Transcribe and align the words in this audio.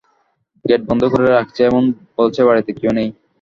Gate 0.65 0.81
বন্ধ 0.89 1.03
করে 1.13 1.27
রাখছে 1.29 1.61
এবং 1.69 1.81
বলছে 2.17 2.41
বাড়িতে 2.47 2.71
কেউ 2.79 2.91
নেই। 2.97 3.09